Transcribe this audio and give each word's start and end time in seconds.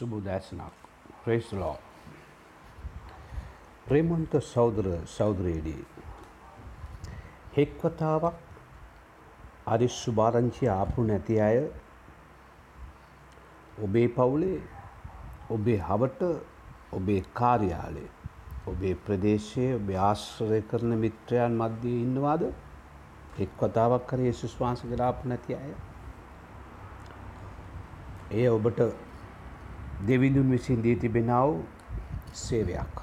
සුබුදෑසනක් 0.00 0.84
ප්‍රේස්ලෝ 1.22 1.72
ප්‍රේමන්ත 3.86 4.36
සෞදර 4.44 4.86
සෞදරයේදී 5.08 5.82
හෙක්වතාවක් 7.56 8.38
අරි 9.66 9.88
සුභාරංචි 9.94 10.70
ආපු 10.70 11.04
නැති 11.04 11.40
අය 11.40 11.58
ඔබේ 13.80 14.08
පවුලේ 14.10 14.56
ඔබේ 15.50 15.78
හවට 15.80 16.32
ඔබේ 16.92 17.20
කාර්යාලේ 17.34 18.08
ඔබේ 18.66 18.94
ප්‍රදේශයේ 19.04 19.74
ඔබ 19.74 19.92
ආශ්‍රය 20.00 20.62
කරන 20.62 20.92
මිත්‍රයන් 20.98 21.54
මධ්‍යයේ 21.56 22.02
ඉන්නවාද? 22.02 22.42
එක්වතාවක් 23.38 24.04
කර 24.06 24.20
යේසුස් 24.20 24.56
වහන්සේ 24.60 24.90
ගලාපු 24.90 25.28
නැති 25.28 25.54
අය. 25.56 25.72
එය 28.32 28.48
ඔබට 28.48 28.80
දෙවිඳුන් 30.06 30.50
විසින් 30.50 30.82
දී 30.82 30.96
තිබෙනා 30.96 31.46
වූ 31.46 31.64
සේවයක්. 32.32 32.94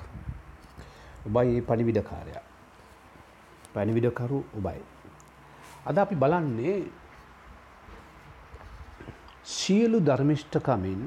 ඔබයි 1.27 1.57
ඒ 1.57 1.61
පණිවිඩකාරයා. 1.61 2.43
පණිවිඩකරු 3.73 4.45
ඔබයි. 4.57 4.81
අද 5.85 5.97
අපි 5.97 6.15
බලන්නේ 6.15 6.77
සියලු 9.45 9.99
ධර්මිෂ්ඨකමින් 10.05 11.01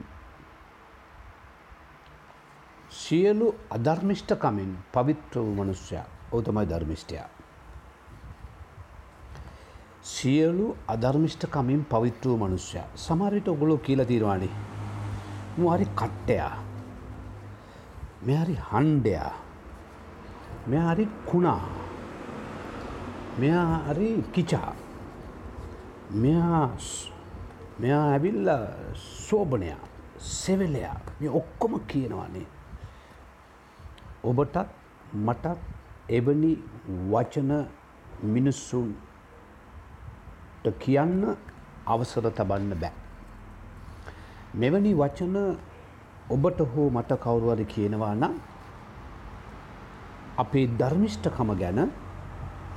සියලු 2.90 3.54
අධර්මිෂ්ඨකමින් 3.70 4.70
පවිත්‍ර 4.92 5.38
වූ 5.38 5.54
මනුෂ්‍යයා 5.54 6.06
ඔහු 6.32 6.42
තමයි 6.42 6.66
ධර්මිෂ්ඨයා. 6.66 7.28
සියලු 10.04 10.76
අධර්මිෂ්ඨකමින් 10.88 11.86
පවිත්‍ර 11.90 12.28
වූ 12.28 12.36
මනුෂ්‍යයා. 12.36 12.86
සමහර 12.96 13.34
විට 13.34 13.48
ඔයගොල්ලෝ 13.48 13.78
කියලා 13.78 14.04
තියෙනවානේ 14.04 14.79
හරි 15.68 15.86
කට්ටයා. 16.00 16.54
මෙ 18.26 18.34
හරි 18.36 18.56
හන්ඩයා 18.72 19.32
මෙ 20.68 20.76
හරි 20.76 21.04
කුණා. 21.26 21.62
මෙයා 23.40 23.74
හරි 23.88 24.08
කිචා 24.34 24.72
මෙයා 26.22 26.64
මෙයා 27.80 28.04
ඇවිල්ල 28.12 28.48
සෝභනයා 29.28 29.82
සෙවෙලයා. 30.20 30.96
මේ 31.20 31.30
ඔක්කොම 31.40 31.72
කියනවානේ. 31.90 32.46
ඔබටත් 34.24 34.56
මටත් 35.26 35.58
එවැනි 36.10 36.52
වචන 37.12 37.52
මිනිස්සුන්ට 38.24 38.96
කියන්න 40.78 41.22
අවසර 41.86 42.24
තබන්න 42.30 42.72
බෑ. 42.82 42.99
මෙවැනි 44.54 44.94
වචන 44.94 45.36
ඔබට 46.30 46.60
හෝ 46.72 46.90
මට 46.90 47.12
කවුරුවද 47.16 47.62
කියනවා 47.64 48.14
නම් 48.14 48.34
අපේ 50.38 50.66
ධර්මිෂ්ඨකම 50.78 51.50
ගැන 51.54 51.80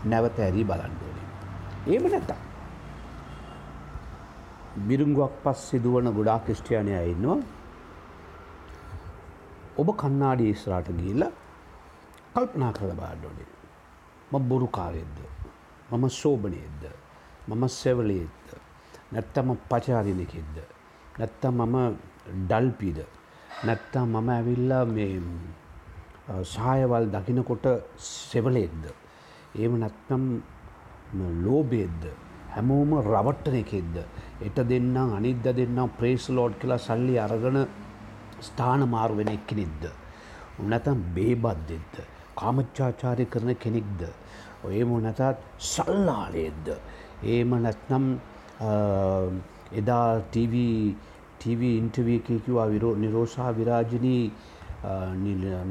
නැවත 0.06 0.38
ඇරී 0.40 0.64
බලන්ඩෝලින්. 0.64 1.30
ඒම 1.88 2.06
නැත. 2.06 2.32
බිරුංගුවක් 4.88 5.34
පස් 5.44 5.60
සිදුවන 5.70 6.08
ගොඩා 6.12 6.40
ක්‍රස්ටයානය 6.40 6.94
ඉන්නවා 7.12 7.40
ඔබ 9.76 9.88
කන්නාඩි 9.98 10.50
ඉස්රාට 10.50 10.90
ගීල 10.92 11.24
කල්පනා 12.34 12.72
කළ 12.72 12.94
බාඩ්ඩෝලින්. 12.94 13.52
ම 14.32 14.48
බොරු 14.50 14.68
කාරයෙද්ද. 14.68 15.18
මම 15.92 16.06
සෝභනයෙද්ද. 16.12 16.84
මම 17.48 17.64
සෙවලයෙද්ද. 17.70 18.48
නැත්තම 19.12 19.50
පචාරිණකෙද්ද. 19.70 20.58
නැත්තම් 21.20 21.62
මම 21.62 21.78
ඩල්පිද 22.50 23.00
නැත්තම් 23.68 24.08
මම 24.14 24.30
ඇවිල්ලා 24.30 24.86
මේ 24.96 25.22
සායවල් 26.54 27.06
දකිනකොට 27.16 27.66
සෙවලෙක්ද 28.10 28.84
ඒම 29.56 29.74
නැත්නම් 29.84 30.24
ලෝබේද්ද 31.46 32.04
හැමෝම 32.54 32.92
රවට්ටන 33.02 33.58
එකෙක්ද 33.64 33.96
එට 34.48 34.58
දෙන්නම් 34.72 35.16
අනිද්ද 35.18 35.46
දෙන්නම් 35.60 35.94
ප්‍රේස් 36.00 36.26
ලෝඩ් 36.30 36.58
කියලා 36.62 36.82
සල්ලි 36.88 37.16
අරගන 37.26 37.60
ස්ථාන 38.42 38.82
මාරුවෙන 38.90 39.32
එක්කෙනෙක්ද? 39.38 39.84
උනැතම් 40.60 41.00
බේබද්දෙද්ද 41.16 41.95
කාමච්චාචාරය 42.40 43.26
කරන 43.34 43.56
කෙනෙක්ද? 43.64 44.02
ඔයම 44.66 44.92
නැතත් 45.06 45.40
සල්ලාලයේද්ද 45.72 46.68
ඒම 47.34 47.56
නැත්නම් 47.66 48.06
එදා 49.78 50.08
TV 50.34 50.54
TV 51.39 51.61
ඉන්ටර්විය 51.82 52.17
එකේ 52.17 52.39
කිව්වා 52.45 52.67
විරෝ 52.67 52.95
නිරෝෂා 52.95 53.52
විරාජිනී 53.52 54.23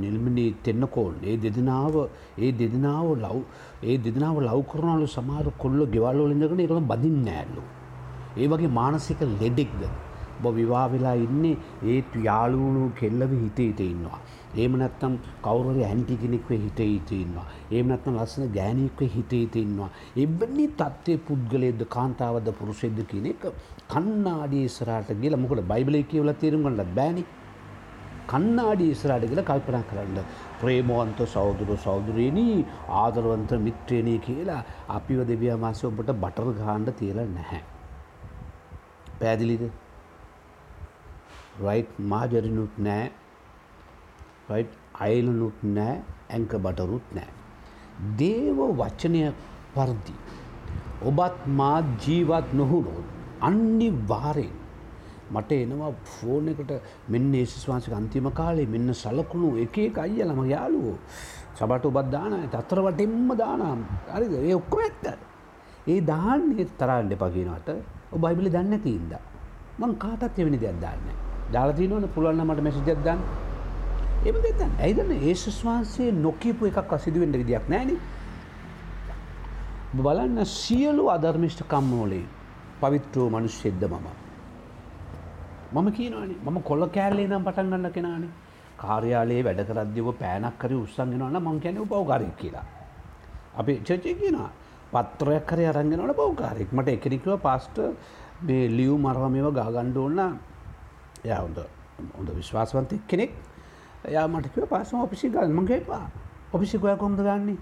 නිල්මනී 0.03 0.51
තෙන්නකෝල් 0.65 1.15
ඒ 1.23 1.37
දෙදෙනාව 1.37 1.97
ඒ 2.39 2.53
දෙදෙනාව 2.53 3.09
ලව් 3.17 3.39
ඒ 3.83 3.97
දෙදෙනාව 3.99 4.37
ලව් 4.41 4.61
කරනවලු 4.71 5.07
සමහර 5.17 5.47
කොල්ලෝ 5.59 5.93
ගෙවල් 5.95 6.19
වල 6.25 6.33
ඉඳගෙන 6.33 6.63
ඒගොල්ලෝ 6.65 6.91
බදින්නේ 6.93 7.27
නෑලු. 7.29 7.63
ඒ 8.37 8.47
වගේ 8.49 8.73
මානසික 8.79 9.21
ලෙඩෙක්ද 9.41 9.83
ඔබ 10.43 10.55
විවාහ 10.61 10.87
වෙලා 10.93 11.17
ඉන්නේ 11.27 11.57
ඒ 11.95 11.99
යාළුවෝ 12.29 12.89
කෙල්ලව 13.01 13.33
හිතේ 13.43 13.67
හිතේ 13.71 13.91
ඉන්නවා. 13.95 14.21
එහෙම 14.57 14.75
නැත්නම් 14.83 15.15
කවුරු 15.45 15.75
හරි 15.75 15.85
ඇන්ටි 15.89 16.17
කෙනෙක් 16.23 16.49
වෙ 16.51 16.57
හිතේ 16.65 16.89
හිතේ 16.93 17.21
ඉන්නවා. 17.25 17.47
එහෙම 17.71 17.93
නැත්නම් 17.93 18.19
ලස්සන 18.23 18.49
ගෑණියෙක් 18.57 19.03
වෙ 19.03 19.11
හිතේ 19.17 19.43
හිතේ 19.45 19.65
ඉන්නවා. 19.67 19.91
එබ්බනි 20.25 20.67
තත්ත්වයේ 20.81 21.23
පුද්ගලයේද 21.29 21.85
කාන්තාවද 21.97 22.51
පුරුෂයෙක්ද 22.61 22.99
කියන 23.13 23.29
එක 23.33 23.47
කන්නාඩි 23.95 24.65
ඉස්සරහට 24.71 25.15
ගිහලා 25.23 25.43
මොකද 25.45 25.63
බයිබලයේ 25.73 26.09
කියවලා 26.13 26.41
තේරුම් 26.43 26.67
ගන්නත් 26.67 26.95
බෑනේ. 26.99 27.27
කන්නාඩි 28.33 28.91
ඉස්සරහට 28.95 29.29
ගිහලා 29.31 29.49
කල්පනා 29.51 29.85
කරන්න. 29.91 30.19
ප්‍රේමවන්ත 30.61 31.21
සහෝදර 31.35 31.71
සහෝදරියනි 31.85 32.49
ආදරවන්ත 33.03 33.53
මිත්‍රයනි 33.69 34.17
කියලා 34.27 34.63
අපිව 34.99 35.23
දෙවියන් 35.31 35.63
වහන්සේ 35.65 35.89
ඔබට 35.93 36.13
බටර් 36.25 36.53
ගහන්න 36.61 36.99
තියලා 37.01 37.31
නැහැ. 37.37 37.63
පැහැදිලිද? 39.21 39.65
රයිට් 41.61 41.99
මාජරිනුත් 42.01 42.79
නෑ 42.79 43.11
රයිට් 44.49 44.73
අයිලනුත් 45.01 45.59
නෑ 45.63 46.01
ඇංක 46.31 46.53
බටරුත් 46.59 47.07
නෑ. 47.13 47.31
දේව 48.17 48.59
වචනය 48.81 49.33
පරදි. 49.75 50.15
ඔබත් 51.03 51.47
මාත් 51.49 51.85
ජීවත් 52.01 52.53
නොහුණොත් 52.53 53.07
අන්නි 53.41 53.89
වාරෙන් 54.09 54.53
මට 55.31 55.53
එනවා 55.55 55.93
ෆෝන 56.07 56.49
එකට 56.49 56.73
මෙන්න 57.09 57.35
ඒසිස් 57.35 57.65
වහන්සක 57.69 57.93
අන්තිම 57.93 58.29
කාලේ 58.33 58.67
මෙන්න 58.67 58.95
සලකුණු 58.95 59.57
එක 59.59 59.79
එක 59.79 59.99
අයිය 59.99 60.25
ළම 60.25 60.43
යාලුවෝ 60.47 60.97
සබට 61.57 61.85
ඔබත් 61.87 62.09
දාන 62.11 62.39
තත්තර 62.49 62.81
වටෙන්ම 62.87 63.29
දානම් 63.37 63.85
හරිද? 64.09 64.33
ඒ 64.41 64.55
ඔක්කොම 64.55 64.81
ඇත්ත. 64.81 65.19
ඒ 65.87 66.01
දාන්නේ 66.03 66.67
තරන්න 66.79 67.13
එපකිනට 67.13 67.69
ඔබ 68.13 68.21
බයිබලි 68.21 68.51
දන්න 68.51 68.81
තිීන්ද 68.81 69.13
මං 69.79 69.93
කාටත් 69.99 70.39
එවැනි 70.39 70.59
දෙයක් 70.59 70.81
දාන්නේ 70.81 71.22
දාලතිනවන 71.53 72.09
පුළුවන්න 72.15 72.45
මට 72.45 72.63
මැසිජත් 72.63 72.89
දන්න. 72.99 73.21
එම 74.25 74.37
දෙතන් 74.45 74.71
ඇයිදන්න 74.79 75.13
ඒසුස් 75.23 75.59
වහන්සේ 75.65 76.13
නොකීපු 76.17 76.67
එකක් 76.67 76.93
අසිදුවෙන්ට 76.93 77.37
විදියක් 77.37 77.69
නෑන 77.69 77.91
බලන්න 79.97 80.45
සියලු 80.47 81.09
අධර්මිෂ්ට 81.09 81.63
කම්මෝලේ 81.69 82.25
පවිත්‍රෝ 82.81 83.29
මනුෂ්‍යෙද්ද 83.31 83.83
මම? 83.85 84.07
මම 85.73 85.93
කියනවානේ. 85.93 86.39
මම 86.45 86.63
කොල්ල 86.63 86.87
කෑල්ලේ 86.89 87.29
නම් 87.29 87.45
පටන් 87.45 87.71
ගන්න 87.71 87.93
කෙනානේ. 87.93 88.33
කාර්යාලයේ 88.79 89.45
වැඩ 89.45 89.63
කරද්දිව 89.69 90.09
පෑනක් 90.15 90.59
කරි 90.59 90.77
උත්සන්ගෙනවන 90.77 91.39
මං 91.39 91.61
කියන 91.61 91.79
පවකාරයක් 91.85 92.37
කියලා. 92.37 92.67
අපි 93.55 93.81
චචය 93.81 94.15
කියනවා. 94.15 94.51
පත්‍රයක් 94.93 95.45
කරය 95.47 95.65
අරගෙනවන 95.65 96.13
පවකාරෙක් 96.13 96.71
මට 96.71 96.89
එකෙනෙක්ව 96.91 97.37
පස්ට 97.39 97.77
මේ 98.43 98.65
ලියව් 98.69 98.97
මරවමව 98.99 99.49
ගාගණ්ඩ 99.51 99.97
ඕන්න 99.97 100.21
ය 101.25 101.31
හොඳ 101.35 101.59
හොඳ 102.17 102.29
විශ්වාසවන්තය 102.33 103.01
කෙනෙක් 103.09 103.33
එයා 104.05 104.27
මටකිව 104.29 104.67
පස්සම 104.67 105.01
ඔපිසි 105.01 105.31
ගල් 105.31 105.51
මගේ 105.51 105.81
පා 105.83 106.07
ඔපිසිකය 106.53 106.97
කොම්ද 106.99 107.17
ගන්නේ? 107.19 107.57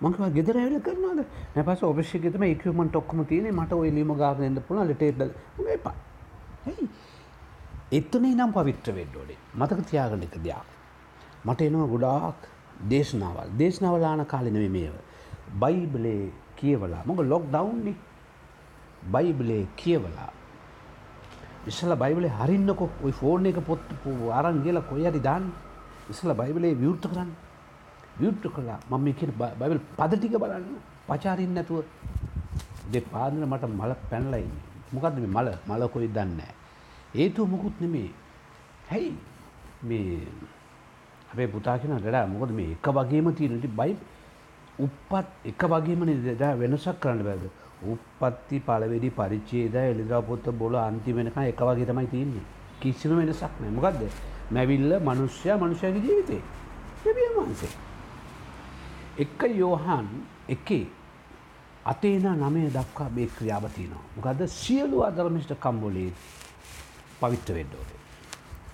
මංකව 0.00 0.32
ගෙදර 0.32 0.56
ඇවිල 0.56 0.80
කරනවාද? 0.80 1.20
නැපස 1.54 1.82
ඔපිසිකතම 1.82 2.42
එකමට 2.44 2.96
ඔක්කම 2.96 3.24
තියන 3.24 3.48
මට 3.52 3.72
ඔය 3.72 3.90
ලීම 3.90 4.12
ගාරනයට 4.14 4.60
පුළ 4.68 4.80
ලටේද 4.82 5.20
එපා. 5.74 5.94
එත්තනේ 7.92 8.34
නම් 8.34 8.52
පවිත්‍ර 8.52 8.94
වෙඩ්ඩෝඩේ 8.98 9.38
මතක 9.54 9.84
තියාගන්න 9.90 10.22
එක 10.22 10.38
දෙයක්. 10.38 10.64
මට 11.44 11.60
එනවා 11.60 11.86
ගොඩාක් 11.86 12.48
දේශනාවල්. 12.88 13.52
දේශනාවලාන 13.58 14.26
කාලෙනවේ 14.26 14.68
මේව. 14.68 14.94
බයිබලේ 15.60 16.32
කියවලා. 16.56 17.02
මොක 17.04 17.20
ලොක් 17.22 17.44
ඩවන්්නි 17.52 17.94
බයිබලේ 19.12 19.64
කියවලා 19.76 20.30
ඉස්සල 21.66 21.92
බයිබලේ 22.02 22.34
හරින්නකො. 22.40 22.88
ඔයි 23.04 23.12
ෆෝර්න 23.12 23.46
එක 23.46 23.60
පොත් 23.68 23.80
අරන් 24.38 24.62
කියලා 24.64 24.88
කොයරි 24.90 25.20
දාන්න. 25.20 25.44
ඉස්සල 26.12 26.32
බයිබලේ 26.32 26.74
විවෘත 26.82 27.04
කරන්න. 27.12 27.30
විවෘත 28.20 28.44
කලා 28.56 28.78
මම 28.90 29.06
කියන 29.18 29.32
බයිබල් 29.60 29.80
පද 29.98 30.12
ටික 30.18 30.36
බලන්න. 30.42 30.66
පචාරින් 31.08 31.52
නැතුව. 31.54 31.84
දෙ 32.92 33.00
පාදන 33.02 33.42
මට 33.44 33.64
මල 33.70 33.92
පැනලයි 34.10 34.46
මොකක්ද 34.92 35.16
මේ 35.22 35.32
මල? 35.36 35.48
මල 35.68 35.82
කොයි 35.94 36.08
දන්නේ 36.08 36.52
ඒතුව 37.14 37.48
මොකුත් 37.50 37.80
නෙමේ 37.80 38.10
හැයි 38.90 39.12
මේ 39.82 40.20
අපේ 41.32 41.46
පුතා 41.46 41.78
කෙන 41.78 41.96
ඩඩා 41.96 42.26
මොකද 42.26 42.50
මේ 42.58 42.70
එක 42.74 42.86
වගේම 42.96 43.28
තියෙනට 43.34 43.66
බයි 43.78 43.96
උපත් 44.78 45.26
එක 45.44 45.62
වගේම 45.64 46.04
නිදා? 46.04 46.54
වෙනසක් 46.54 47.00
කරන්න 47.00 47.22
බැද? 47.22 47.44
උපත්ති 47.84 48.60
පලවෙඩි 48.60 49.10
පරිච්චේද 49.10 49.74
එළිදා 49.74 50.22
පොත්ත 50.22 50.50
බොල 50.52 50.74
අන්තිමෙනක 50.76 51.36
එක 51.36 51.60
වගේ 51.60 51.86
තමයි 51.86 52.06
තියන්නේ. 52.06 52.44
කිසිම 52.80 53.16
වෙනසක් 53.16 53.60
නෑ. 53.60 53.70
මොකක්ද 53.70 54.02
මැවිල්ල 54.50 55.00
මනුෂ්‍යයා 55.00 55.58
මනුෂ්‍යගේ 55.58 56.00
ජීවිතේ. 56.00 56.42
දෙවියන් 57.04 57.32
වහන්සේ. 57.36 57.72
එක්ක 59.18 59.40
යෝහන් 59.56 60.08
එකේ 60.48 60.86
අතේන 61.84 62.26
නමය 62.36 62.68
දක්වා 62.70 63.08
මේ 63.10 63.26
ක්‍රියාවතිනවා 63.28 64.04
මොකද 64.16 64.40
සියලු 64.46 65.02
අධර්මිෂ්ට 65.02 65.52
කම්බොලේ 65.58 66.10
පවිත්‍ර 67.20 67.54
වෙඩ්ඩෝට 67.54 67.90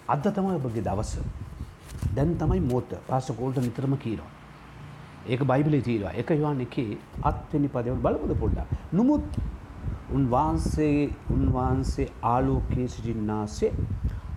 අද 0.09 0.25
තමයි 0.35 0.55
ඔබගේ 0.57 0.85
දවස. 0.85 1.13
දැන් 2.15 2.37
තමයි 2.37 2.61
මෝත 2.63 2.91
පාසකෝල්ට 3.07 3.59
නිතරම 3.59 3.97
කීනවා 3.97 4.42
ඒක 5.27 5.45
බයිබලි 5.45 5.83
තීරවා 5.83 6.15
එක 6.15 6.31
යවාන් 6.31 6.61
එකේ 6.61 6.99
අත්වෙනි 7.23 7.69
පදවල් 7.69 8.01
බලපුද 8.07 8.35
පොඩ්ඩා 8.39 8.67
නොමුත් 8.93 9.41
උන්වහන්සේ 10.13 10.97
උන්වහන්සේ 11.31 12.09
ආලෝකයේ 12.31 12.89
සිටින්නාසේ 12.89 13.73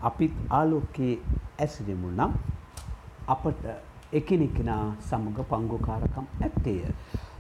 අපිත් 0.02 0.34
ආලෝකයේ 0.52 1.16
ඇසිරෙමු 1.60 2.12
නම් 2.12 2.34
අපට 3.28 3.66
එකනෙකෙනා 4.14 4.84
සමඟ 5.02 5.40
පංගුකාරකම් 5.50 6.28
ඇත්තේය. 6.42 6.94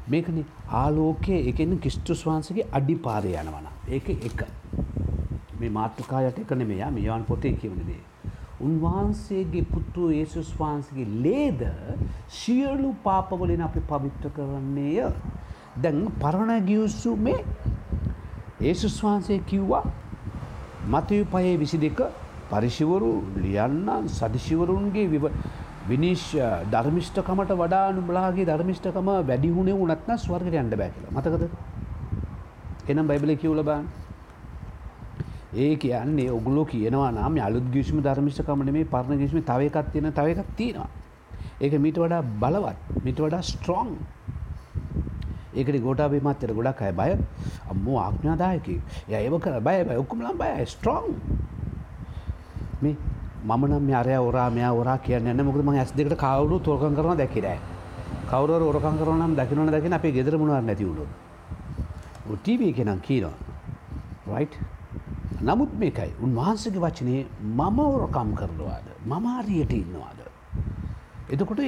මේකන 0.07 0.39
ආලෝකය 0.79 1.37
එකන 1.51 1.77
කිස්තුස් 1.79 2.25
වහන්සගේ 2.27 2.67
අඩි 2.71 2.95
පාරය 3.05 3.35
යනවන. 3.41 3.67
ඒක 3.89 4.09
එක 4.09 4.45
මේ 5.59 5.69
මාතෘකායට 5.69 6.39
එක 6.39 6.51
නෙමයා 6.61 6.91
මේවාන් 6.91 7.25
පොතේ 7.25 7.53
කියවනදේ. 7.53 8.01
උන්වහන්සේගේ 8.59 9.65
පුත්තු 9.65 10.11
ඒසුස් 10.11 10.53
වහන්සගේ 10.53 11.07
ලේද 11.21 11.61
සියලු 12.29 12.95
පාපවලින් 13.03 13.61
අපි 13.61 13.79
පවිත්‍ර 13.81 14.29
කරන්නේය. 14.29 15.11
දැන් 15.77 16.07
පරණ 16.19 16.65
ගියුස්සු 16.65 17.15
මේ 17.17 17.43
ඒසුස් 18.61 19.03
වහන්සේ 19.03 19.39
කිව්වා 19.41 19.83
මතයු 20.87 21.25
පයේ 21.25 21.57
විසි 21.57 21.77
දෙක 21.77 21.99
පරිශිවරු 22.49 23.11
ලියන්න 23.35 24.07
සදිශිවරුන්ගේ 24.09 25.21
විනිශ්‍ය 25.87 26.39
ධර්මිෂ්ඨකමට 26.71 27.51
වඩා 27.53 27.91
නුඹලාගේ 27.91 28.45
ධර්මිෂ්ඨකම 28.45 29.09
වැඩි 29.23 29.51
වුණේ 29.51 29.75
උනත්න 29.75 30.17
ස්වර්ගයට 30.17 30.55
යන්න 30.55 30.71
බෑ 30.71 30.91
කියලා. 30.91 31.13
මතකද? 31.13 31.43
එනම් 32.87 33.07
බයිබලේ 33.07 33.35
කියවල 33.35 33.61
බලන්න. 33.61 34.04
ඒ 35.55 35.75
කියන්නේ 35.77 36.29
ඔගොල්ලෝ 36.31 36.65
කියනවා 36.65 37.11
නම් 37.11 37.39
අලුත් 37.39 37.67
ගිවිසුම 37.71 38.03
ධර්මිෂ්ඨකම 38.03 38.63
නෙමෙයි 38.63 38.85
පරණ 38.85 39.17
ගිවිසුම 39.17 39.41
තව 39.41 39.59
එකක් 39.61 39.91
තියෙන 39.91 40.13
තව 40.13 40.27
එකක් 40.33 40.51
තියෙනවා. 40.55 40.89
ඒක 41.61 41.73
මීට 41.75 41.97
වඩා 41.97 42.21
බලවත්, 42.35 42.77
මීට 43.03 43.19
වඩා 43.19 43.41
ස්ට්‍රොං. 43.41 43.89
ඒකට 45.53 45.81
ගෝඨාභය 45.81 46.21
මාත්‍යට 46.21 46.53
ගොඩක් 46.53 46.81
අය 46.81 46.93
බය. 46.93 47.11
අම්මෝ 47.69 47.97
ආඥාදායකයි. 47.99 48.77
එයා 49.07 49.21
ඒව 49.21 49.39
කර 49.39 49.59
බය 49.61 49.77
බය 49.83 49.95
ඔක්කොමලම් 49.95 50.37
බයයි 50.37 50.65
ස්ට්‍රොං. 50.67 51.05
මේ 52.81 52.95
මම 53.45 53.65
නම් 53.67 53.89
අරය 53.93 54.17
ඔරා 54.19 54.49
මෙයා 54.49 54.73
ඔරා 54.73 54.97
කියන්න 54.99 55.27
න්න 55.29 55.45
මොකද 55.45 55.61
ම 55.61 55.69
ඇස් 55.71 55.91
දෙකට 55.93 56.17
කවුරු 56.17 56.59
තෝකන් 56.59 56.95
කරන 56.95 57.17
දැකිරෑ 57.17 57.59
කවර 58.27 58.61
ඔරකන් 58.63 58.97
කරනම් 58.97 59.35
දකිනන 59.35 59.69
දකින 59.69 59.93
අපේ 59.93 60.11
ගෙදර 60.11 60.37
මුණුව 60.37 60.61
නැතිවුණු 60.61 61.05
ටීවී 62.33 62.73
කෙනම් 62.73 62.99
කියනවා 62.99 63.37
රයි් 64.31 64.47
නමුත් 65.41 65.71
මේකයි. 65.73 66.11
උන්වහන්සගේ 66.21 66.79
වචනය 66.79 67.25
මම 67.41 67.79
ඔරකම් 67.79 68.29
කරනවාද? 68.33 68.85
මම 69.05 69.25
ආරියට 69.27 69.73
ඉන්නවාද? 69.73 70.19
එතකොට 71.27 71.59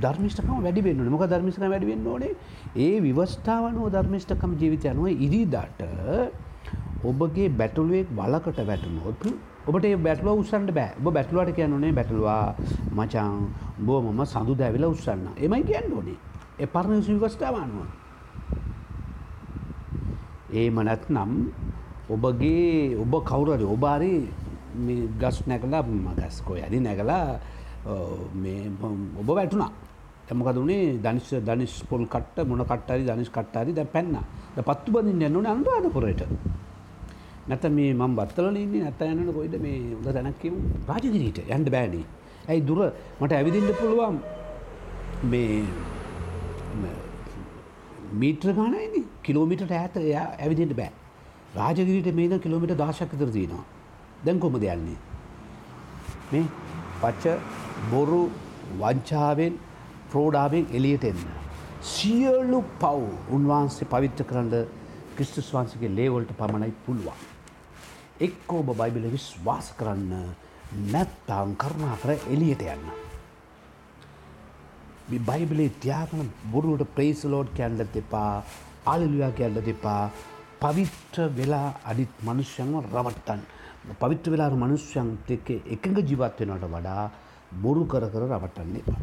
ධර්මිෂ්ටකම 0.00 0.58
වැඩි 0.58 0.82
වෙන්න 0.82 1.08
මොක 1.08 1.24
ධර්මිෂක 1.24 1.60
වැඩි 1.64 1.86
වෙන්න 1.86 2.06
ඕනේ? 2.06 2.34
ඒ 2.76 3.00
විවස්ථාවනුව 3.00 3.90
ධර්මිෂ්ටකම් 3.90 4.56
ජීවිතය 4.56 4.88
අනුව 4.88 5.06
ඉරිදාට 5.18 5.80
ඔබගේ 7.04 7.48
බැටුලුවෙක් 7.50 8.08
වලකට 8.10 8.66
වැටුණොත් 8.66 9.22
ඔබට 9.64 9.86
බැටලුව 9.98 10.38
උත්සන්ට 10.38 10.74
බෑ. 10.74 10.90
ඔබ 10.98 11.12
බැටලුවට 11.12 11.54
කියන්නුනේ 11.54 11.92
බැටලවා 11.92 12.54
මචං 12.90 13.34
බෝ 13.78 14.02
මම 14.02 14.24
සඳු 14.26 14.54
දැවිල 14.54 14.84
උත්සන්න 14.86 15.26
එමයි 15.38 15.62
කියන්න 15.62 15.92
ඕනේ. 15.92 16.18
එ 16.58 16.66
පරණ 16.66 17.02
සිවිවස්ථාවන්නුව 17.02 17.86
ඒ 20.52 20.70
මනත් 20.70 21.04
නම් 21.08 21.30
ඔබගේ 22.08 22.96
ඔබ 22.98 23.12
කවුරරි 23.24 23.64
ඔබාරි 23.64 24.28
ගස් 25.20 25.46
නැකලා 25.46 25.82
ගස්කෝ 26.18 26.56
යදි 26.56 26.80
නැකලා 26.80 27.38
ඔබ 29.20 29.28
වැටුණා. 29.28 29.72
එමකද 30.32 30.58
වනේ 30.64 30.98
දනිශ 31.04 31.32
දනිස් 31.44 31.74
පොල් 31.88 32.06
කට 32.06 32.46
මොන 32.48 32.64
කට්ටරි 32.64 33.04
දනිස් 33.04 33.30
කට්ටරි 33.30 33.72
ද 33.72 33.84
පැන්න. 33.84 34.16
ද 34.56 34.58
පත්තු 34.68 34.88
බඳින් 34.92 35.22
යන්නන 35.28 35.46
අනුරාධපුරයට. 35.46 36.22
නැත 37.48 37.64
මේ 37.76 37.92
මං 37.92 38.12
බත්තල 38.16 38.56
ඉන්නේ 38.56 38.82
නැත 38.86 39.00
යන්නට 39.02 39.34
කොයිද 39.34 39.54
මේ 39.60 39.94
උද 39.98 40.06
දැනක්කම 40.16 40.54
රාජගිරීට 40.88 41.38
යන්ඩ 41.46 41.68
බෑනේ 41.74 42.04
ඇයි 42.48 42.62
දුර? 42.66 42.80
මට 43.20 43.32
ඇවිදින්න 43.32 43.74
පුළුවන් 43.80 44.16
මේ 45.30 45.62
මීට්‍ර 48.20 48.48
ගානයින 48.58 49.06
කිලෝමිට 49.22 49.62
ඇත 49.70 49.96
එයා 49.96 50.26
ඇවිදිට 50.38 50.74
බෑ. 50.80 50.92
රාජගිරිට 51.54 52.14
මේද 52.14 52.34
කිලෝමිට 52.40 52.76
දාශක්තර 52.76 53.30
තියෙනවා 53.30 53.64
දැන් 54.22 54.40
කොම 54.40 54.54
දෙයන්නේ 54.58 54.98
මේ 56.30 56.46
පච්ච 57.00 57.34
බොරු 57.90 58.22
වංචාවෙන් 58.78 59.58
ප්‍රෝඩාවෙන් 60.10 60.66
එලියට 60.72 61.04
එන්න. 61.04 61.20
සියලු 61.82 62.60
පව් 62.78 63.02
උන්වහන්සේ 63.30 63.88
පවිත්‍ර 63.88 64.24
කරන්න 64.24 64.50
ක්‍රිස්තුස් 65.14 65.52
වහන්සගේ 65.52 65.90
ලේවලට 65.90 66.32
පමණයි 66.34 66.72
පුළුවන්. 66.86 67.20
එක්ක 68.20 68.52
ඔබ 68.52 68.74
බයිබිල 68.74 69.06
විශ්වාස 69.10 69.72
කරන්න 69.74 70.12
නැත්තාම් 70.88 71.56
කරුණා 71.56 71.96
කර 71.96 72.12
එලියට 72.28 72.66
යන්න. 72.66 72.90
බයිබලේ 75.22 75.70
තියාගන 75.78 76.28
බොරුවට 76.52 76.94
ප්‍රේසලෝඩ් 76.94 77.50
කැන්ඩ 77.56 77.96
එපා 77.96 78.44
ආලිලයා 78.86 79.32
කැල්ල 79.32 79.58
දෙපා 79.62 80.04
පවිත්‍ර 80.62 81.26
වෙලා 81.36 81.68
අඩිත් 81.90 82.12
මනුෂ්‍යන්ව 82.26 82.74
රවට්ටන් 82.94 83.40
පවිත්‍ර 84.00 84.28
වෙලා 84.32 84.50
මනුෂ්‍යන්ත 84.62 85.30
එක 85.36 85.48
එකඟ 85.74 85.98
ජීවත්වෙනට 86.08 86.66
වඩා 86.74 87.04
බොරු 87.62 87.82
කර 87.92 88.04
කර 88.12 88.24
රවටන්න 88.28 88.76
එපා. 88.80 89.00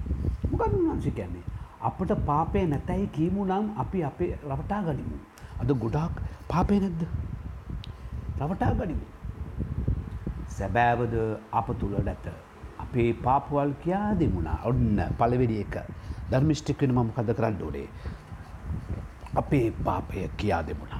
මොකද 0.51 0.74
උන්වහන්සේ 0.78 1.16
කියන්නේ 1.18 1.46
අපට 1.89 2.12
පාපය 2.30 2.62
නැතැයි 2.74 3.08
කීමු 3.18 3.46
නම් 3.46 3.66
අපි 3.84 4.04
අපේ 4.10 4.32
රවටා 4.51 4.82
ගනිමු. 4.88 5.18
අද 5.62 5.70
ගොඩාක් 5.84 6.16
පාපය 6.51 6.80
නැද්ද. 6.84 7.01
රවටා 8.42 8.72
ගනිමු. 8.80 9.06
සැබෑවද 10.58 11.16
අප 11.60 11.68
තුළ 11.80 11.96
නැත. 12.08 12.25
අපේ 12.84 13.10
පාපවල් 13.25 13.72
කියා 13.84 14.10
දෙමුණා 14.22 14.60
ඔන්න 14.72 14.98
පළවෙඩි 15.20 15.60
එක 15.66 15.75
ධර්මිෂ්ටික්වෙන 16.32 16.96
මම 16.96 17.12
කද 17.18 17.38
කරන්න 17.38 17.62
ඕනේ. 17.68 17.88
අපේ 19.36 19.68
පාපය 19.86 20.28
කියා 20.38 20.63
දෙමුණා. 20.70 20.99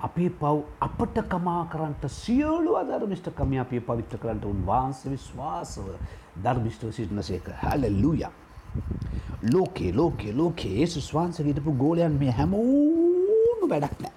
අපේ 0.00 0.30
පව් 0.32 0.62
අපට 0.80 1.16
කමා 1.28 1.62
කරන්ට 1.66 2.04
සියලු 2.10 2.76
අධර්මිෂ්ඨකම 2.76 3.52
අපේ 3.60 3.80
පවිත්‍ර 3.82 4.18
කරන්නට 4.18 4.44
උන්වහන්ස 4.44 5.00
විශ්වාසව 5.06 5.90
ධර්මිෂ්ඨව 6.38 6.92
සිටිනසේක 6.92 7.50
හැල 7.62 7.84
ලූය. 7.96 8.22
ලෝකේ 9.44 9.92
ලෝකේ 9.92 10.32
ලෝකේ 10.34 10.72
ඒසුස් 10.76 11.10
වහන්සේ 11.14 11.46
හිටපු 11.46 11.72
ගෝලයන් 11.74 12.16
මේ 12.18 12.32
හැමෝම 12.32 13.68
වැඩක් 13.68 14.00
නෑ. 14.00 14.14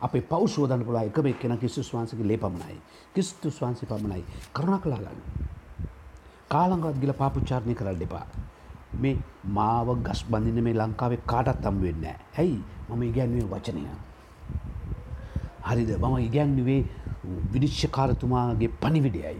අපේ 0.00 0.22
පෞෂෝධන 0.24 0.84
පුලා 0.84 1.02
එකම 1.02 1.26
එක්කෙන 1.26 1.58
කිස්තුස් 1.58 1.94
වහන්සගේ 1.94 2.26
ලේ 2.26 2.38
පමණයි. 2.38 2.78
කිස්තුස් 3.14 3.62
වහන්සේ 3.62 3.88
පමණයි 3.88 4.24
කරුණ 4.52 4.80
කලා 4.80 4.98
ගන්න. 4.98 5.20
කාලංගත් 6.48 7.00
ගිල 7.00 7.12
පාපුච්චාරණය 7.14 7.74
කරන්න 7.74 8.00
දෙපා. 8.00 8.26
මේ 8.94 9.16
මාව 9.48 9.88
ගස් 9.98 10.24
බඳින්න 10.26 10.64
මේ 10.64 10.74
ලංකාවේ 10.74 11.22
කාටත් 11.26 11.60
තම් 11.62 11.76
වෙන්න 11.80 12.06
ඇයි 12.06 12.56
මම 12.88 13.02
ඉගැන්වේ 13.02 13.50
වචනය. 13.50 13.84
හරිද 15.68 15.90
මම 15.96 16.16
ඉගැන්නුවේ 16.18 16.80
විනිශ්්‍යකාරතුමාගේ 17.52 18.70
පනිවිඩයයි. 18.82 19.36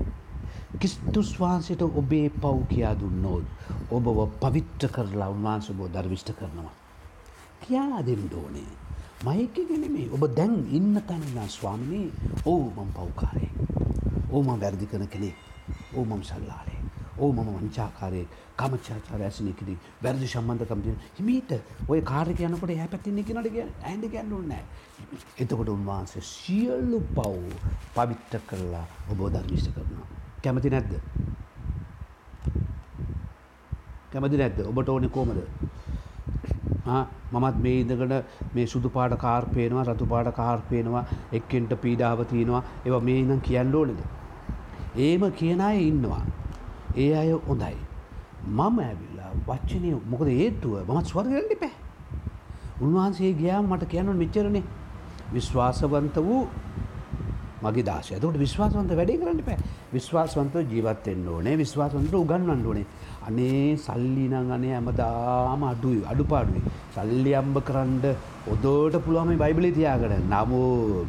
කිස්තුස් 0.80 1.30
වහන්සේට 1.40 1.82
ඔබේ 2.00 2.26
පව් 2.32 2.56
කියා 2.70 2.94
දුන්නෝත් 3.00 3.46
ඔබව 3.90 4.18
පවිත්‍ර 4.42 4.88
කරලා 4.96 5.30
උන්වහන්ස 5.34 5.70
බෝ 5.78 5.88
දර්විෂ්ට 5.94 6.30
කරනවා. 6.38 6.72
කියා 7.62 8.00
දෙන්න 8.08 8.28
ඕනේ. 8.42 8.70
මයකගෙනෙමේ 9.26 10.08
ඔබ 10.14 10.24
දැන් 10.36 10.56
ඉන්න 10.78 10.94
තැනනා 11.08 11.48
ස්වාමිනී 11.48 12.06
ඕ 12.46 12.62
මම් 12.76 12.90
පව්කාරේ. 12.98 13.50
ඕ 14.32 14.42
මං 14.42 14.60
වැරදි 14.60 14.86
කන 14.86 15.08
කෙනෙ 15.08 15.34
ඕ 15.96 16.04
මම් 16.04 16.22
සල්ලාලේ 16.22 16.71
ඕ 17.18 17.32
මම 17.32 17.50
වංචාකාරය 17.56 18.22
කමචාචාර 18.56 19.22
ඇසනකිරි 19.22 19.76
වැරදි 20.02 20.26
සම්බන්ධකම් 20.26 20.82
තියෙන. 20.82 20.98
හිමීට 21.18 21.52
ඔය 21.88 22.00
කාරක 22.02 22.40
යනකොට 22.40 22.74
හැ 22.78 22.88
පැතින්නේ 22.88 23.24
කෙනට 23.24 23.50
කිය 23.50 23.66
ඇන්ඩ 23.82 24.08
කියන්න 24.12 24.34
නෑ 24.48 24.64
එතකොට 25.38 25.68
උන්වහන්සේ 25.68 26.24
සියල්ලු 26.24 27.00
පව් 27.14 27.52
පවිත්ත 27.94 28.34
කරලා 28.48 28.86
ඔබෝ 29.10 29.30
ධර්මිෂ්ට 29.30 29.74
කරනවා. 29.74 30.06
කැමති 30.42 30.70
නැද්ද? 30.70 30.92
කැමති 34.12 34.42
නැද්ද? 34.42 34.66
ඔබට 34.70 34.88
ඕනෙ 34.88 35.08
කෝමද 35.08 35.40
මමත් 37.32 37.62
මේ 37.62 37.80
ඉඳකට 37.80 38.54
මේ 38.54 38.66
සුදු 38.66 38.88
පාට 38.90 39.14
කාර්පයනවා 39.18 39.84
රතු 39.84 40.06
පාට 40.06 40.34
කාර්පයනවා 40.34 41.04
එක්කෙන්ට 41.32 41.74
පීඩාව 41.82 42.24
තියෙනවා. 42.26 42.62
ඒව 42.86 43.02
මේ 43.02 43.18
ඉනම් 43.20 43.40
කියන්න 43.40 43.74
ඕනෙද? 43.74 44.00
ඒම 44.96 45.32
කියන 45.32 45.60
අය 45.60 45.88
ඉන්නවා. 45.88 46.22
ඒ 46.96 47.14
අය 47.14 47.32
හොඳයි. 47.40 47.76
මම 48.48 48.78
ඇවිල්ලා 48.80 49.30
වච්චනය 49.46 49.90
මොකද 50.06 50.28
ඒත්තුව 50.28 50.74
මත් 50.88 51.06
ස්වර්ගරට 51.06 51.52
පැ 51.58 51.74
උන්වහන්සේ 52.80 53.32
ගියාම 53.34 53.66
මට 53.66 53.88
කියන්නු 53.88 54.12
මෙච්චරනේ. 54.14 54.64
විශ්වාසවන්ත 55.32 56.16
වූ 56.18 56.42
මගේ 57.62 57.84
දාශය 57.84 58.14
ඇතකට 58.14 58.38
විශ්වාසවන්ත 58.38 58.92
වැඩේ 58.92 59.18
කරන්න 59.18 59.40
පෑ 59.40 59.58
විශ්වාසවන්ත 59.92 60.54
ජීවත්වෙන්න 60.64 61.28
ඕනේ. 61.28 61.56
විශ්වාසවන්ත 61.56 62.14
උගන්වන්න 62.14 62.66
ඕනේ. 62.66 62.86
අනේ 63.22 63.76
සල්ලි 63.78 64.26
නං 64.28 64.50
අනේ 64.50 64.74
ඇමදාම 64.74 65.62
අඩුයි 65.64 66.02
අඩුපාඩුයි. 66.04 66.62
සල්ලි 66.94 67.34
අම්බ 67.34 67.56
කරන්ඩ 67.62 68.04
ඔදෝට 68.48 68.98
පුළුවම 69.04 69.36
බයිබලි 69.36 69.70
තියාගට 69.72 70.18
නමෝ 70.26 71.06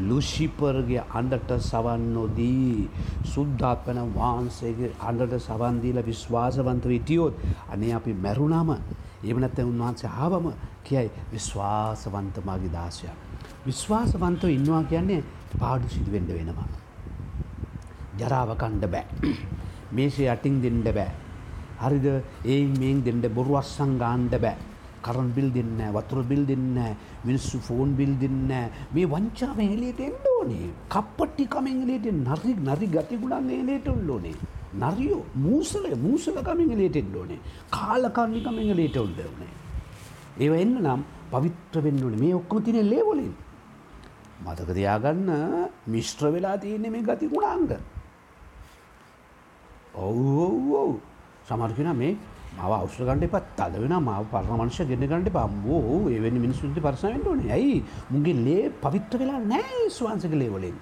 ලුෂිපර්ගේ 0.00 1.02
අන්ඩට 1.10 1.52
සවන් 1.60 2.02
නොදී 2.14 2.88
සුද්ධාත්වන 3.24 4.00
වහන්සේගේ 4.14 4.92
අන්ඩට 5.00 5.38
සවන්දීල 5.38 5.98
විශ්වාසවන්ත 6.04 6.84
විටියෝත් 6.86 7.34
අනේ 7.68 7.92
අපි 7.92 8.14
මැරුණාම 8.16 8.70
එමනැත්ත 9.24 9.58
උන්වහන්සේ 9.60 10.10
ආවම 10.18 10.46
කියයි 10.84 11.10
විශ්වාසවන්තමාගේ 11.32 12.72
දාසයක්. 12.72 13.16
විශ්වාසවන්තව 13.66 14.48
ඉන්නවා 14.50 14.82
කියන්නේ 14.84 15.22
පාඩු 15.58 15.88
සිදුවෙන්ඩ 15.88 16.30
වෙනවා. 16.30 16.68
ජරාව 18.18 18.56
කණ්ඩ 18.56 18.86
බෑ. 18.88 19.06
මේසේ 19.96 20.28
අටින් 20.28 20.62
දෙන්ඩ 20.62 20.88
බෑ. 20.90 21.10
හරිද 21.80 22.06
ඒ 22.46 22.60
මේන් 22.74 23.04
දෙන්ඩ 23.04 23.26
බොරුවස්සං 23.30 23.98
ගාන්ඩ 23.98 24.34
බෑ. 24.38 24.71
කරන් 25.02 25.28
බිල් 25.36 25.48
දෙන්න 25.52 25.78
වතුර 25.92 26.22
බිල් 26.24 26.42
දෙන්න 26.44 26.66
මිනිස්සු 27.24 27.58
ෆෝන් 27.60 27.94
බිල් 27.94 28.12
දෙන්න 28.18 28.50
මේ 28.92 29.06
වංචාව 29.06 29.58
එලියට 29.60 30.00
එන්න 30.00 30.26
ඕනේ. 30.32 30.66
කප්පට්ටි 30.88 31.46
කමෙන් 31.46 31.78
එලියට 31.84 32.08
නරි 32.20 32.52
නරි 32.60 32.86
ගතිගුණන් 32.88 33.50
එලියට 33.52 33.88
ඔල්ලෝනේ 33.88 34.36
නරියෝ 34.74 35.22
මූසල 35.36 35.86
මූසල 35.98 36.36
කමෙන් 36.40 36.70
එලියට 36.70 36.96
එන්න 36.96 37.16
ඕනේ. 37.16 37.40
කාලකන්ණි 37.70 38.40
කමෙන් 38.40 38.72
එලියට 38.74 38.96
ඔල්ල 38.96 39.16
ඕනේ. 39.22 39.52
ඒව 40.38 40.52
එන්න 40.54 40.74
නම් 40.80 41.00
පවිත්‍ර 41.30 41.82
වෙන්න 41.82 42.04
ඕනේ. 42.04 42.20
මේ 42.20 42.34
ඔක්කොම 42.34 42.62
තියෙන 42.62 42.90
ලේ 42.90 43.04
වලින්. 43.04 43.32
මතක 44.42 44.70
තියාගන්න 44.74 45.30
මිශ්‍ර 45.86 46.32
වෙලා 46.32 46.56
තියෙන්නේ 46.58 46.90
මේ 46.90 47.02
ගතිගුණාංග 47.02 47.72
ඔව් 49.96 50.18
ඔව් 50.40 50.70
ඔව්. 50.74 50.92
සමහර 51.44 51.72
කෙනා 51.74 51.94
මේ 51.94 52.16
මව 52.56 52.72
අවශ්‍ය 52.76 53.04
ගන්න 53.04 53.24
එපා 53.26 53.42
තද 53.58 53.74
වෙන 53.82 53.94
මාව 54.08 54.24
පරණ 54.32 54.58
මනුෂ්‍ය 54.60 54.84
ගෙන්න 54.84 55.06
ගන්න 55.10 55.28
එපා 55.30 55.44
අම්මෝ 55.48 56.08
එවැනි 56.16 56.40
මිනිස්සුන්ට 56.44 56.78
පරිස්සම් 56.86 57.08
වෙන්න 57.14 57.28
ඕනේ. 57.30 57.50
ඇයි? 57.56 57.78
මුගේ 58.10 58.36
ලේ 58.46 58.64
පවිත්‍ර 58.82 59.18
වෙලා 59.22 59.40
නැහැ 59.52 59.88
ස්වාංශක 59.98 60.34
ලේ 60.40 60.50
වලින්. 60.54 60.76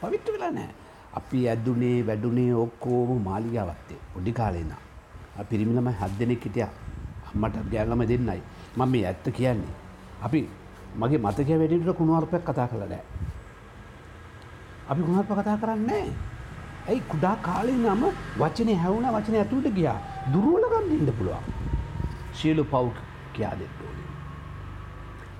පවිත්‍ර 0.00 0.32
වෙලා 0.34 0.52
නැහැ. 0.58 0.74
අපි 1.18 1.38
ඇදුනේ 1.48 1.98
වැඩුනේ 2.08 2.50
ඔක්කොම 2.64 3.22
මාලිගාවත් 3.28 3.90
පොඩි 4.14 4.32
කාලේ 4.32 4.64
ඉඳන්. 4.64 4.80
අපි 5.36 5.48
පිරිමි 5.50 5.76
ළමයි 5.76 5.96
හත් 6.00 6.12
දෙනෙක් 6.18 6.44
හිටියා. 6.46 6.72
අම්මට 7.28 7.56
ගෑනු 7.72 7.90
ළමයි 7.92 8.10
දෙන්නයි. 8.12 8.40
මම 8.76 8.90
මේ 8.92 9.06
ඇත්ත 9.06 9.26
කියන්නේ. 9.38 9.74
අපි 10.22 10.40
මගේ 10.98 11.18
මතකය 11.18 11.58
වැඩිට 11.60 11.96
කුණුවarpයක් 12.00 12.44
කතා 12.48 12.68
කරලා 12.68 12.88
නැහැ. 12.88 13.04
අපි 14.90 15.00
කුණුවarp 15.02 15.30
කතා 15.40 15.56
කරන්නේ 15.56 15.86
නැහැ. 15.90 16.32
ඇයි 16.88 17.02
කුඩා 17.12 17.36
කාලේ 17.46 17.76
නම 17.76 18.04
වචනේ 18.40 18.76
හැවුණ 18.76 19.14
වචන 19.14 19.36
ඇතුළට 19.36 19.74
ගියා 19.78 19.98
දුරුවලගන්න 20.32 20.92
ඉන්න 20.96 21.12
පුළුවන්. 21.18 21.44
සියලු 22.32 22.64
පව් 22.64 22.86
කියා 23.34 23.54
දෙන්න 23.60 23.74
ඕනේ. 23.86 24.08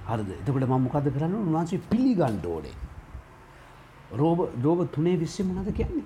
හරිද? 0.08 0.30
එතකොට 0.40 0.66
මම 0.68 0.82
මොකද 0.86 1.08
කරන්න? 1.14 1.34
උන්වහන්සේ 1.36 1.80
පිළිගන්න 1.90 2.44
ඕනේ. 2.46 2.74
රෝබ 4.12 4.38
රෝබ 4.64 4.84
තුනේ 4.90 5.16
විශ්සේ 5.16 5.46
මොනවද 5.46 5.72
කියන්නේ? 5.72 6.04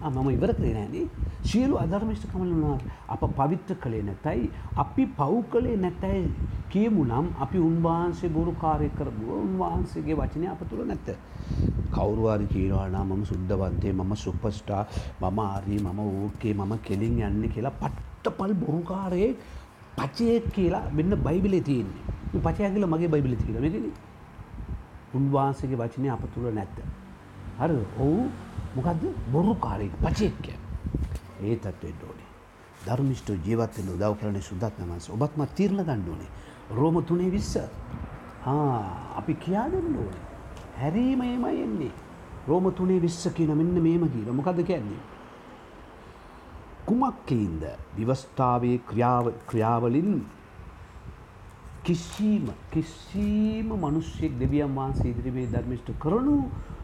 මම 0.00 0.28
ඉවර 0.30 0.52
කරේ 0.54 0.74
නෑනේ 0.74 1.06
සියලු 1.42 1.78
අධර්මිෂ්ඨ 1.78 2.26
කමලනවා 2.32 2.76
අප 3.08 3.22
පවිත්‍ර 3.38 3.74
කළේ 3.82 4.02
නැතයි 4.02 4.50
අපි 4.76 5.06
පව් 5.18 5.40
කළේ 5.52 5.76
නැතයි 5.76 6.20
කියමු 6.72 7.04
නම් 7.04 7.30
අපි 7.40 7.58
උන්වහන්සේ 7.58 8.30
බොරු 8.30 8.52
කාර්ය 8.62 8.90
කරමු 8.98 9.38
උන්වහන්සේගේ 9.38 10.18
වචනය 10.20 10.46
අප 10.52 10.62
තුළ 10.70 10.84
නැත. 10.86 11.08
කවුරුවාරි 11.94 12.46
කියනවානා 12.52 13.04
මම 13.04 13.24
සුද්ධවන්තේ 13.24 13.92
මම 13.92 14.14
සුපස්ටා 14.16 14.84
මම 15.22 15.38
ආරී 15.46 15.80
මම 15.80 15.98
ඕකේ 16.00 16.54
මම 16.54 16.78
කෙලින් 16.86 17.18
යන්න 17.22 17.50
කියලා 17.54 17.74
පට්ටපල් 18.30 18.54
බොරුකාරයේ 18.54 19.36
පචයෙක් 19.96 20.52
කියලා 20.52 20.84
වෙන්න 20.96 21.16
බයිබිලේ 21.26 21.60
තියෙන්නේ. 21.60 22.04
පචය 22.44 22.70
කියලා 22.74 22.92
මගේ 22.94 23.08
බයිබිලි 23.08 23.36
කියලා 23.36 23.60
මෙතිනි 23.60 23.90
උන්වහන්සේගේ 25.14 25.78
වචනය 25.78 26.10
අප 26.10 26.22
තුළ 26.34 26.52
නැත්ත 26.52 26.78
හරි. 27.60 27.76
ඔවු. 27.98 28.28
මොකක්ද 28.76 29.02
බොරුකාරයෙක් 29.32 29.92
පචයෙක්ය 30.02 30.52
ඒ 31.42 31.56
තත්වෙන්න 31.56 32.02
ඕනේ. 32.08 32.28
ධර්මිෂ්ට 32.86 33.28
ජීවත්වෙන 33.46 33.88
උදව් 33.94 34.14
කරන 34.20 34.40
සුදත් 34.42 34.74
නමස් 34.78 35.10
ඔබත්ම 35.10 35.42
තීරණ 35.56 35.84
ගන්න 35.84 36.08
ඕනේ. 36.08 36.30
රෝම 36.76 37.02
තුනේ 37.04 37.30
විස්ස. 37.30 37.56
අපි 39.18 39.34
කියා 39.34 39.68
දෙන්න 39.72 39.96
ඕනේ. 39.96 40.24
හැරීම 40.80 41.20
එමයි 41.22 41.62
එන්නේ. 41.62 41.92
රෝම 42.48 42.72
තුනේ 42.72 43.00
විස්ස 43.00 43.28
කියන 43.34 43.56
මෙන්න 43.56 43.82
මේම 43.82 44.04
කියල. 44.10 44.32
මොකද 44.32 44.62
කියන්නේ. 44.64 45.00
කුමක්කයින්ද 46.88 47.62
විවස්ථාවේ 47.96 48.78
ක්‍රියාවලින් 49.46 50.12
කිසිීම 51.84 52.46
කිසිීම 52.70 53.68
මනුෂ්‍යෙක් 53.74 54.32
දෙවියන් 54.40 54.72
වහන්සේ 54.74 55.10
ඉදිරිවේ 55.10 55.46
ධර්මිෂ්ට 55.52 55.88
කරනු 55.98 56.36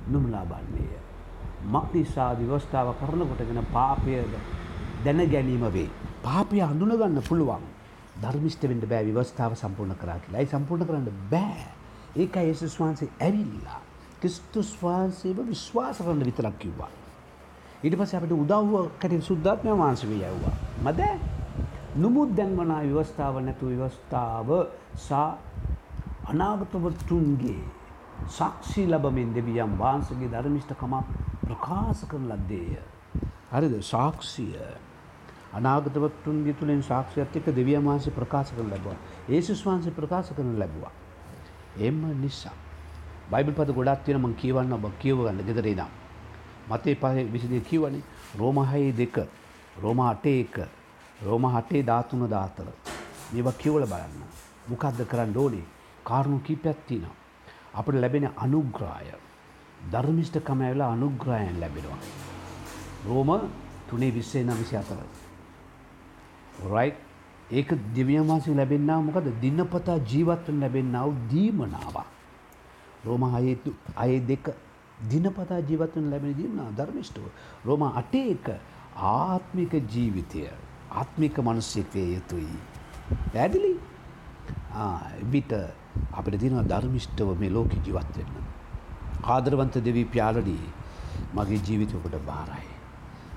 නොමලා 0.09 0.45
බන්නේය. 0.45 0.99
මක් 1.67 1.95
නිසා 1.95 2.33
විවස්ථාව 2.35 2.89
කරනකොටගෙන 3.01 3.61
පාපයද 3.73 4.35
දැන 5.05 5.21
ගැනීම 5.31 5.65
වේ. 5.73 5.91
පාපය 6.23 6.61
හඳුනගන්න 6.63 7.23
පුළුවන් 7.29 7.65
ධර්මිෂ්ට 8.23 8.63
වෙන්ට 8.65 8.85
බෑ 8.87 9.05
විවස්ථාව 9.05 9.55
සම්පූර්ණ 9.55 9.97
කරා 9.97 10.19
කියලා 10.19 10.41
යි 10.41 10.47
සම්පූර්ණ 10.47 10.87
කරන්න 10.87 11.09
බෑ. 11.31 11.65
ඒක 12.17 12.37
ඒසුස් 12.39 12.77
වහන්සේ 12.81 13.09
ඇවිල්ලා 13.21 13.81
ක්‍රිස්තුස් 14.21 14.71
වහන්සේව 14.83 15.39
විශ්වාස 15.49 15.99
කරන්න 15.99 16.25
විතරක් 16.25 16.59
කිව්වා. 16.59 16.93
ඊට 17.85 17.95
පස්සේ 17.95 18.17
අපිට 18.17 18.33
උදව්ව 18.35 18.75
කටින් 18.97 19.23
සුද්ධාත්මය 19.23 19.73
වහන්සේ 19.73 20.09
යවුවා. 20.09 20.55
මද 20.83 21.01
නුමුත් 21.97 22.31
දැන්වනා 22.35 22.81
ව්‍යවස්ථාව 22.83 23.35
නැතු 23.41 23.67
ව්‍යවස්ථාව 23.69 24.49
සා 24.99 25.29
අනාගතවතුන්ගේ 26.25 27.61
සාක්ෂි 28.29 28.87
ලබමින් 28.87 29.35
දෙවියම් 29.35 29.73
වහන්සගේ 29.77 30.29
ධර්මිෂ්ඨකමක් 30.29 31.07
ප්‍රකාශ 31.43 32.05
කරන 32.07 32.25
ලද්දේය. 32.31 32.79
හරිද 33.53 33.75
සාක්ෂිය 33.83 34.57
අනාගතවත්තුන්ගේ 35.53 36.55
තුළින් 36.55 36.83
සාක්ෂයත් 36.83 37.37
එක්ක 37.37 37.49
දෙවියන් 37.53 37.85
වහන්සේ 37.85 38.13
ප්‍රකාශ 38.13 38.55
කරන 38.55 38.71
ලැබවා. 38.71 38.97
ඒසුස් 39.29 39.61
වහන්සේ 39.67 39.93
ප්‍රකාශ 39.93 40.33
කරන 40.33 40.57
ලැබවා. 40.59 40.93
එම 41.81 42.01
නිසා 42.21 42.57
බයිබල් 43.31 43.53
පද 43.53 43.71
ගොඩක් 43.73 44.01
තියෙන 44.05 44.21
මං 44.21 44.35
කියවන්න 44.35 44.73
ඔබ 44.73 44.89
කියව 44.99 45.19
ගන්න 45.19 45.45
ගෙදර 45.45 45.67
ඉඳන්. 45.67 46.04
මතේ 46.71 46.95
පහේ 46.95 47.25
22 47.25 47.61
කියවනේ 47.71 48.03
රෝම 48.39 48.59
6 48.65 48.93
2 49.01 49.27
රෝම 49.83 50.01
8 50.07 50.29
1 50.31 50.69
රෝම 51.27 51.45
8 51.51 51.83
13 51.83 52.17
14 52.29 52.73
මේවා 53.33 53.53
කියවලා 53.63 53.91
බලන්න. 53.93 54.23
මොකද්ද 54.71 55.01
කරන්න 55.11 55.37
ඕනේ? 55.37 55.65
කාරණු 56.05 56.39
කීපයක් 56.47 56.79
තියෙනවා. 56.89 57.17
අපිට 57.75 57.97
ලැබෙන 58.03 58.27
අනුග්‍රහය 58.45 59.09
ධර්මිෂ්ඨකම 59.93 60.61
ඇවිල්ලා 60.61 60.91
අනුග්‍රහයෙන් 60.97 61.57
ලැබෙනවා. 61.63 62.01
රෝම 63.09 63.31
3:20 63.91 64.45
24 64.45 65.07
right 66.73 66.97
ඒක 67.51 67.71
දිව්‍යන් 67.95 68.25
වහන්සේ 68.29 68.55
ලැබෙන්නා 68.61 69.01
මොකද 69.09 69.27
දිනපතා 69.43 69.99
ජීවත් 70.11 70.43
වෙන්න 70.49 70.61
ලැබෙන්නා 70.61 71.05
වූ 71.07 71.17
දීමනාවක්. 71.33 72.07
රෝම 73.07 73.23
6 73.33 73.75
අය 73.97 74.13
දෙක 74.31 74.45
දිනපතා 74.99 75.61
ජීවත් 75.69 75.97
වෙන්න 75.97 76.11
ලැබෙන 76.11 76.37
දීමනා 76.37 76.71
ධර්මිෂ්ඨව. 76.79 77.25
රෝම 77.65 77.83
8 77.83 78.23
එක 78.35 78.47
ආත්මික 78.97 79.73
ජීවිතය 79.95 80.47
ආත්මික 80.91 81.39
මිනිස්සෙක් 81.39 81.95
වේ 81.95 82.15
යුතුයි. 82.15 82.59
පැහැදිලි? 83.33 83.73
ආ 84.75 85.01
විත 85.33 85.53
අපිට 86.13 86.39
තියෙනවා 86.41 86.69
ධර්මිෂ්ඨව 86.73 87.35
මේ 87.41 87.51
ලෝකෙ 87.51 87.77
ජීවත් 87.87 88.17
වෙන්න. 88.19 88.37
ආදරවන්ත 89.25 89.77
දෙවි 89.85 90.05
පියාණනි 90.05 90.57
මගේ 91.35 91.61
ජීවිතය 91.67 91.97
ඔබට 91.97 92.17
බාරයි. 92.27 92.71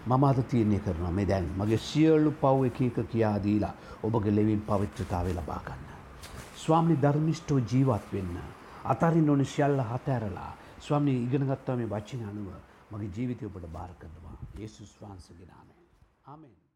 මම 0.08 0.24
අද 0.24 0.40
තීරණය 0.52 0.80
කරනවා 0.80 1.12
මේ 1.12 1.26
දැන් 1.26 1.50
මගේ 1.58 1.82
සියලු 1.90 2.32
පව් 2.42 2.70
එක 2.70 2.80
එක 2.82 2.98
කියා 3.12 3.38
දීලා 3.44 3.74
ඔබගේ 4.04 4.36
ලෙවින් 4.36 4.62
පවිත්‍රතාවය 4.70 5.34
ලබා 5.34 5.62
ගන්න. 5.66 5.84
ස්වාමිනි 6.56 7.02
ධර්මිෂ්ඨව 7.04 7.60
ජීවත් 7.72 8.14
වෙන්න. 8.14 8.38
අතරින් 8.86 9.30
ඕන 9.30 9.46
සියල්ල 9.46 9.84
හතෑරලා 10.78 10.86
ස්වාමිනී 10.86 11.24
ඉගෙනගත්තා 11.24 11.76
මේ 11.76 11.90
වචන 11.90 12.24
අනුව 12.24 12.48
මගේ 12.92 13.12
ජීවිතය 13.18 13.46
ඔබට 13.46 13.68
බාර 13.68 13.92
කරනවා. 14.00 14.38
යේසුස් 14.58 15.02
වහන්සේගේ 15.02 15.46
නාමයෙන්. 15.46 15.86
ආමෙන්. 16.26 16.67